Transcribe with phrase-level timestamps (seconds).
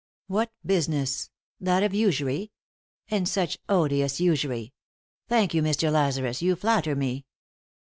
[0.27, 1.29] "What business?
[1.59, 2.51] That of usury?
[3.11, 4.73] And such odious usury I
[5.29, 5.91] Thank you, Mr.
[5.91, 7.27] Lazarus, you flatter me."